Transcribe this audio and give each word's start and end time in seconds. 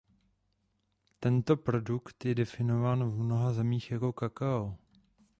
Tento 1.19 1.57
produkt 1.57 2.25
je 2.25 2.35
definován 2.35 3.09
v 3.09 3.13
mnoha 3.17 3.53
zemích 3.53 3.91
jako 3.91 4.13
kakao. 4.13 4.77